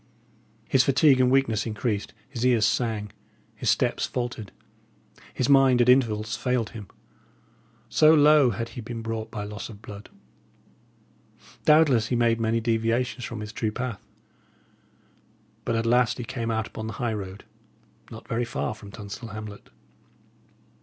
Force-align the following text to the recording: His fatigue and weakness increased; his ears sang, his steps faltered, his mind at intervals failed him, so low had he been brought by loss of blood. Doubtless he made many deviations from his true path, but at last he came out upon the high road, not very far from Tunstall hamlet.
His 0.67 0.83
fatigue 0.83 1.19
and 1.21 1.29
weakness 1.29 1.67
increased; 1.67 2.15
his 2.27 2.43
ears 2.43 2.65
sang, 2.65 3.11
his 3.55 3.69
steps 3.69 4.07
faltered, 4.07 4.51
his 5.31 5.47
mind 5.47 5.79
at 5.79 5.89
intervals 5.89 6.35
failed 6.35 6.71
him, 6.71 6.87
so 7.87 8.11
low 8.15 8.49
had 8.49 8.69
he 8.69 8.81
been 8.81 9.03
brought 9.03 9.29
by 9.29 9.43
loss 9.43 9.69
of 9.69 9.79
blood. 9.79 10.09
Doubtless 11.65 12.07
he 12.07 12.15
made 12.15 12.41
many 12.41 12.59
deviations 12.59 13.25
from 13.25 13.41
his 13.41 13.53
true 13.53 13.71
path, 13.71 14.01
but 15.65 15.75
at 15.75 15.85
last 15.85 16.17
he 16.17 16.23
came 16.23 16.49
out 16.49 16.65
upon 16.65 16.87
the 16.87 16.93
high 16.93 17.13
road, 17.13 17.43
not 18.09 18.27
very 18.27 18.43
far 18.43 18.73
from 18.73 18.89
Tunstall 18.89 19.29
hamlet. 19.29 19.69